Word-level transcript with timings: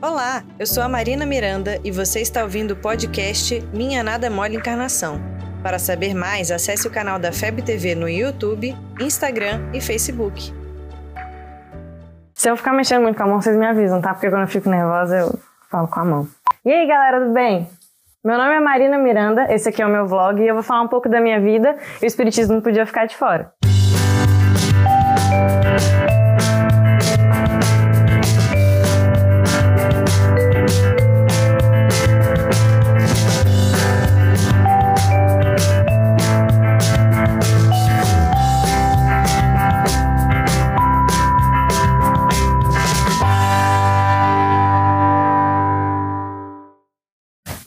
Olá, 0.00 0.44
eu 0.60 0.64
sou 0.64 0.80
a 0.84 0.88
Marina 0.88 1.26
Miranda 1.26 1.80
e 1.82 1.90
você 1.90 2.20
está 2.20 2.44
ouvindo 2.44 2.70
o 2.70 2.76
podcast 2.76 3.60
Minha 3.74 4.00
Nada 4.00 4.30
Mole 4.30 4.54
Encarnação. 4.54 5.20
Para 5.60 5.76
saber 5.76 6.14
mais, 6.14 6.52
acesse 6.52 6.86
o 6.86 6.90
canal 6.90 7.18
da 7.18 7.32
FEB 7.32 7.62
TV 7.62 7.96
no 7.96 8.08
YouTube, 8.08 8.76
Instagram 9.00 9.60
e 9.74 9.80
Facebook. 9.80 10.54
Se 12.32 12.48
eu 12.48 12.56
ficar 12.56 12.72
mexendo 12.74 13.02
muito 13.02 13.16
com 13.16 13.24
a 13.24 13.26
mão, 13.26 13.40
vocês 13.40 13.56
me 13.56 13.66
avisam, 13.66 14.00
tá? 14.00 14.14
Porque 14.14 14.30
quando 14.30 14.42
eu 14.42 14.48
fico 14.48 14.70
nervosa, 14.70 15.16
eu 15.16 15.38
falo 15.68 15.88
com 15.88 15.98
a 15.98 16.04
mão. 16.04 16.28
E 16.64 16.70
aí, 16.70 16.86
galera, 16.86 17.20
tudo 17.20 17.32
bem? 17.32 17.68
Meu 18.24 18.38
nome 18.38 18.54
é 18.54 18.60
Marina 18.60 18.98
Miranda, 18.98 19.52
esse 19.52 19.68
aqui 19.68 19.82
é 19.82 19.86
o 19.86 19.90
meu 19.90 20.06
vlog 20.06 20.40
e 20.40 20.46
eu 20.46 20.54
vou 20.54 20.62
falar 20.62 20.82
um 20.82 20.88
pouco 20.88 21.08
da 21.08 21.20
minha 21.20 21.40
vida 21.40 21.76
e 22.00 22.04
o 22.04 22.06
Espiritismo 22.06 22.54
não 22.54 22.62
podia 22.62 22.86
ficar 22.86 23.06
de 23.06 23.16
fora. 23.16 23.52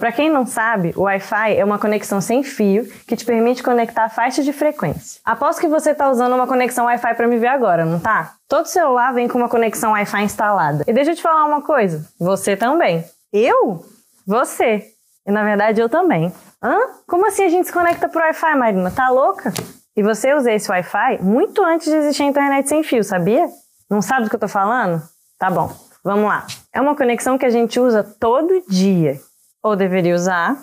Para 0.00 0.12
quem 0.12 0.30
não 0.30 0.46
sabe, 0.46 0.94
o 0.96 1.02
Wi-Fi 1.02 1.58
é 1.58 1.62
uma 1.62 1.78
conexão 1.78 2.22
sem 2.22 2.42
fio 2.42 2.90
que 3.06 3.14
te 3.14 3.22
permite 3.22 3.62
conectar 3.62 4.08
faixas 4.08 4.46
de 4.46 4.52
frequência. 4.52 5.20
Aposto 5.22 5.60
que 5.60 5.68
você 5.68 5.90
está 5.90 6.10
usando 6.10 6.34
uma 6.34 6.46
conexão 6.46 6.86
Wi-Fi 6.86 7.14
para 7.14 7.28
me 7.28 7.38
ver 7.38 7.48
agora, 7.48 7.84
não 7.84 8.00
tá? 8.00 8.32
Todo 8.48 8.64
celular 8.64 9.12
vem 9.12 9.28
com 9.28 9.36
uma 9.36 9.48
conexão 9.50 9.92
Wi-Fi 9.92 10.22
instalada. 10.22 10.84
E 10.86 10.92
deixa 10.94 11.10
eu 11.10 11.16
te 11.16 11.20
falar 11.20 11.44
uma 11.44 11.60
coisa, 11.60 12.08
você 12.18 12.56
também. 12.56 13.04
Eu? 13.30 13.84
Você. 14.26 14.86
E 15.26 15.30
na 15.30 15.44
verdade 15.44 15.82
eu 15.82 15.88
também. 15.90 16.32
Hã? 16.62 16.78
Como 17.06 17.26
assim 17.26 17.44
a 17.44 17.50
gente 17.50 17.66
se 17.66 17.72
conecta 17.72 18.08
pro 18.08 18.22
Wi-Fi, 18.22 18.56
Marina? 18.56 18.90
Tá 18.90 19.10
louca? 19.10 19.52
E 19.94 20.02
você 20.02 20.32
usa 20.32 20.50
esse 20.50 20.70
Wi-Fi 20.70 21.18
muito 21.20 21.62
antes 21.62 21.88
de 21.88 21.96
existir 21.96 22.22
a 22.22 22.26
internet 22.26 22.66
sem 22.70 22.82
fio, 22.82 23.04
sabia? 23.04 23.46
Não 23.90 24.00
sabe 24.00 24.24
do 24.24 24.30
que 24.30 24.36
eu 24.36 24.40
tô 24.40 24.48
falando? 24.48 25.02
Tá 25.38 25.50
bom, 25.50 25.70
vamos 26.02 26.24
lá. 26.24 26.46
É 26.72 26.80
uma 26.80 26.96
conexão 26.96 27.36
que 27.36 27.44
a 27.44 27.50
gente 27.50 27.78
usa 27.78 28.02
todo 28.02 28.64
dia 28.66 29.20
ou 29.62 29.76
deveria 29.76 30.14
usar 30.14 30.56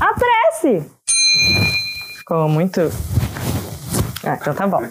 a 0.00 0.14
prece. 0.14 0.90
Ficou 2.18 2.48
muito. 2.48 2.80
Ah, 4.24 4.38
então 4.40 4.54
tá 4.54 4.66
bom. 4.66 4.82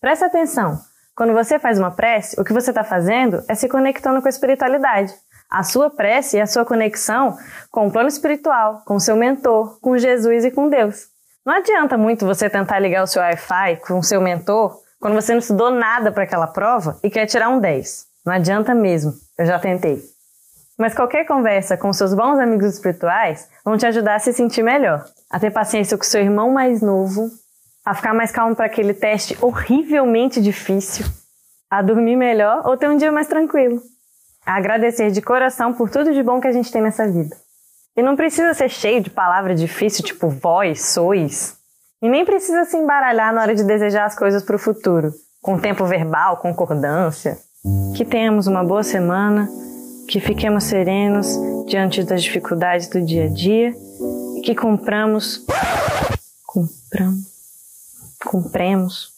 Presta 0.00 0.26
atenção. 0.26 0.78
Quando 1.14 1.32
você 1.32 1.58
faz 1.58 1.78
uma 1.78 1.90
prece, 1.90 2.40
o 2.40 2.44
que 2.44 2.52
você 2.52 2.70
está 2.70 2.82
fazendo 2.82 3.42
é 3.48 3.54
se 3.54 3.68
conectando 3.68 4.20
com 4.22 4.28
a 4.28 4.30
espiritualidade. 4.30 5.12
A 5.50 5.62
sua 5.62 5.90
prece 5.90 6.38
é 6.38 6.42
a 6.42 6.46
sua 6.46 6.64
conexão 6.64 7.36
com 7.70 7.88
o 7.88 7.90
plano 7.90 8.08
espiritual, 8.08 8.82
com 8.86 8.94
o 8.94 9.00
seu 9.00 9.16
mentor, 9.16 9.78
com 9.80 9.98
Jesus 9.98 10.44
e 10.44 10.50
com 10.50 10.68
Deus. 10.68 11.08
Não 11.44 11.54
adianta 11.54 11.98
muito 11.98 12.24
você 12.24 12.48
tentar 12.48 12.78
ligar 12.78 13.02
o 13.02 13.06
seu 13.06 13.20
Wi-Fi 13.20 13.76
com 13.86 13.98
o 13.98 14.02
seu 14.02 14.20
mentor 14.20 14.78
quando 15.00 15.14
você 15.14 15.32
não 15.32 15.40
estudou 15.40 15.70
nada 15.70 16.12
para 16.12 16.24
aquela 16.24 16.46
prova 16.46 16.98
e 17.02 17.10
quer 17.10 17.26
tirar 17.26 17.48
um 17.48 17.58
10. 17.58 18.06
Não 18.24 18.32
adianta 18.32 18.74
mesmo. 18.74 19.12
Eu 19.38 19.46
já 19.46 19.58
tentei. 19.58 20.00
Mas 20.80 20.94
qualquer 20.94 21.26
conversa 21.26 21.76
com 21.76 21.92
seus 21.92 22.14
bons 22.14 22.38
amigos 22.38 22.72
espirituais 22.72 23.46
vão 23.62 23.76
te 23.76 23.84
ajudar 23.84 24.14
a 24.14 24.18
se 24.18 24.32
sentir 24.32 24.62
melhor, 24.62 25.04
a 25.30 25.38
ter 25.38 25.50
paciência 25.50 25.94
com 25.94 26.02
seu 26.02 26.22
irmão 26.22 26.50
mais 26.50 26.80
novo, 26.80 27.28
a 27.84 27.94
ficar 27.94 28.14
mais 28.14 28.32
calmo 28.32 28.56
para 28.56 28.64
aquele 28.64 28.94
teste 28.94 29.36
horrivelmente 29.42 30.40
difícil, 30.40 31.04
a 31.70 31.82
dormir 31.82 32.16
melhor 32.16 32.66
ou 32.66 32.78
ter 32.78 32.88
um 32.88 32.96
dia 32.96 33.12
mais 33.12 33.26
tranquilo, 33.26 33.82
a 34.46 34.56
agradecer 34.56 35.10
de 35.10 35.20
coração 35.20 35.74
por 35.74 35.90
tudo 35.90 36.14
de 36.14 36.22
bom 36.22 36.40
que 36.40 36.48
a 36.48 36.52
gente 36.52 36.72
tem 36.72 36.80
nessa 36.80 37.06
vida. 37.06 37.36
E 37.94 38.00
não 38.00 38.16
precisa 38.16 38.54
ser 38.54 38.70
cheio 38.70 39.02
de 39.02 39.10
palavras 39.10 39.60
difíceis 39.60 40.06
tipo 40.06 40.30
vós, 40.30 40.82
sois. 40.86 41.58
E 42.00 42.08
nem 42.08 42.24
precisa 42.24 42.64
se 42.64 42.78
embaralhar 42.78 43.34
na 43.34 43.42
hora 43.42 43.54
de 43.54 43.64
desejar 43.64 44.06
as 44.06 44.16
coisas 44.16 44.42
para 44.42 44.56
o 44.56 44.58
futuro, 44.58 45.12
com 45.42 45.58
tempo 45.58 45.84
verbal, 45.84 46.38
concordância. 46.38 47.36
Que 47.94 48.02
tenhamos 48.02 48.46
uma 48.46 48.64
boa 48.64 48.82
semana 48.82 49.46
que 50.10 50.18
fiquemos 50.18 50.64
serenos 50.64 51.28
diante 51.66 52.02
das 52.02 52.24
dificuldades 52.24 52.88
do 52.88 53.00
dia 53.00 53.26
a 53.26 53.28
dia 53.28 53.72
e 54.36 54.40
que 54.40 54.56
compramos, 54.56 55.46
compramos, 56.44 57.26
cumpremos, 58.26 59.12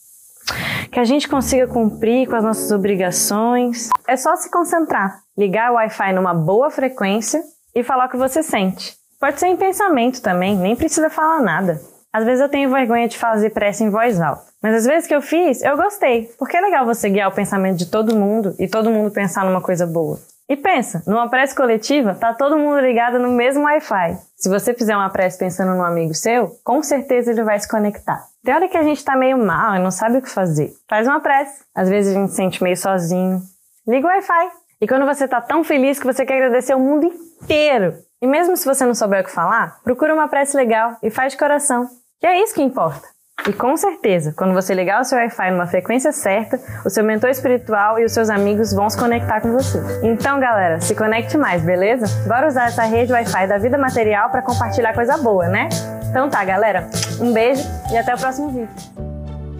que 0.91 1.01
a 1.01 1.05
gente 1.05 1.27
consiga 1.27 1.67
cumprir 1.67 2.29
com 2.29 2.37
as 2.37 2.45
nossas 2.45 2.71
obrigações. 2.71 3.89
É 4.07 4.19
só 4.19 4.37
se 4.37 4.51
concentrar, 4.51 5.23
ligar 5.37 5.73
o 5.73 5.77
Wi-Fi 5.77 6.13
numa 6.13 6.35
boa 6.35 6.71
frequência 6.71 7.43
e 7.75 7.83
falar 7.83 8.05
o 8.05 8.11
que 8.11 8.19
você 8.19 8.43
sente. 8.43 8.95
Pode 9.19 9.41
ser 9.41 9.47
em 9.47 9.57
pensamento 9.57 10.21
também, 10.21 10.55
nem 10.59 10.77
precisa 10.77 11.09
falar 11.09 11.41
nada. 11.41 11.81
Às 12.13 12.27
vezes 12.27 12.43
eu 12.43 12.51
tenho 12.51 12.71
vergonha 12.71 13.09
de 13.09 13.17
fazer 13.17 13.49
prece 13.49 13.83
em 13.83 13.89
voz 13.89 14.21
alta. 14.21 14.43
Mas 14.63 14.75
às 14.75 14.85
vezes 14.85 15.09
que 15.09 15.15
eu 15.15 15.23
fiz, 15.23 15.63
eu 15.63 15.75
gostei. 15.75 16.31
Porque 16.39 16.59
é 16.59 16.61
legal 16.61 16.85
você 16.85 17.09
guiar 17.09 17.31
o 17.31 17.35
pensamento 17.35 17.79
de 17.79 17.87
todo 17.87 18.15
mundo 18.15 18.55
e 18.59 18.69
todo 18.69 18.91
mundo 18.91 19.11
pensar 19.11 19.47
numa 19.47 19.63
coisa 19.63 19.87
boa. 19.87 20.21
E 20.49 20.57
pensa, 20.57 21.03
numa 21.07 21.29
prece 21.29 21.55
coletiva, 21.55 22.15
tá 22.15 22.35
todo 22.35 22.59
mundo 22.59 22.81
ligado 22.81 23.19
no 23.19 23.31
mesmo 23.31 23.65
Wi-Fi. 23.65 24.19
Se 24.37 24.49
você 24.49 24.75
fizer 24.75 24.97
uma 24.97 25.09
prece 25.11 25.39
pensando 25.39 25.75
num 25.75 25.85
amigo 25.85 26.15
seu, 26.15 26.57
com 26.65 26.83
certeza 26.83 27.31
ele 27.31 27.45
vai 27.45 27.59
se 27.59 27.69
conectar. 27.69 28.23
Tem 28.45 28.55
hora 28.55 28.69
que 28.69 28.77
a 28.77 28.83
gente 28.83 29.05
tá 29.05 29.17
meio 29.17 29.39
mal 29.39 29.77
e 29.77 29.79
não 29.79 29.91
sabe 29.91 30.19
o 30.19 30.23
que 30.23 30.29
fazer. 30.29 30.73
Faz 30.89 31.07
uma 31.07 31.21
prece. 31.21 31.65
Às 31.75 31.89
vezes 31.89 32.15
a 32.15 32.19
gente 32.19 32.31
se 32.31 32.37
sente 32.37 32.63
meio 32.63 32.77
sozinho. 32.77 33.41
Liga 33.87 34.07
o 34.07 34.11
Wi-Fi. 34.11 34.51
E 34.81 34.87
quando 34.87 35.07
você 35.07 35.29
tá 35.29 35.41
tão 35.41 35.63
feliz 35.63 35.99
que 35.99 36.07
você 36.07 36.27
quer 36.27 36.35
agradecer 36.35 36.75
o 36.75 36.81
mundo 36.81 37.07
inteiro. 37.07 37.95
E 38.21 38.27
mesmo 38.27 38.57
se 38.57 38.67
você 38.67 38.85
não 38.85 38.95
souber 38.95 39.23
o 39.23 39.25
que 39.25 39.31
falar, 39.31 39.81
procura 39.85 40.13
uma 40.13 40.29
prece 40.29 40.57
legal 40.57 40.97
e 41.03 41.09
faz 41.09 41.33
de 41.33 41.39
coração. 41.39 41.89
Que 42.21 42.27
é 42.27 42.43
isso 42.43 42.55
que 42.55 42.63
importa. 42.63 43.09
E 43.47 43.53
com 43.53 43.77
certeza, 43.77 44.33
quando 44.37 44.55
você 44.55 44.73
ligar 44.73 45.01
o 45.01 45.05
seu 45.05 45.19
Wi-Fi 45.19 45.51
numa 45.51 45.67
frequência 45.67 46.13
certa, 46.13 46.61
o 46.85 46.91
seu 46.91 47.03
mentor 47.03 47.29
espiritual 47.29 47.99
e 47.99 48.05
os 48.05 48.13
seus 48.13 48.31
amigos 48.31 48.73
vão 48.73 48.89
se 48.89 48.97
conectar 48.97 49.41
com 49.41 49.53
você. 49.53 49.81
Então, 50.03 50.39
galera, 50.39 50.81
se 50.81 50.95
conecte 50.95 51.37
mais, 51.37 51.65
beleza? 51.65 52.07
Bora 52.29 52.47
usar 52.47 52.69
essa 52.69 52.85
rede 52.85 53.13
Wi-Fi 53.13 53.49
da 53.49 53.59
vida 53.59 53.77
material 53.77 54.31
para 54.31 54.43
compartilhar 54.43 54.95
coisa 54.95 55.19
boa, 55.19 55.49
né? 55.49 55.69
Então 56.09 56.31
tá, 56.31 56.45
galera. 56.45 56.89
Um 57.21 57.33
beijo 57.33 57.63
e 57.91 57.97
até 57.97 58.15
o 58.15 58.19
próximo 58.19 58.49
vídeo. 58.49 58.69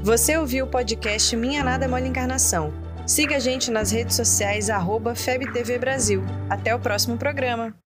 Você 0.05 0.37
ouviu 0.37 0.67
o 0.67 0.69
podcast 0.69 1.35
Minha 1.35 1.65
Nada 1.65 1.89
Mole 1.89 2.09
Encarnação. 2.09 2.73
Siga 3.05 3.37
a 3.37 3.41
gente 3.41 3.69
nas 3.71 3.91
redes 3.91 4.15
sociais, 4.15 4.71
arroba 4.71 5.15
FebTV 5.17 5.79
Brasil. 5.79 6.23
Até 6.49 6.73
o 6.73 6.79
próximo 6.79 7.17
programa. 7.17 7.75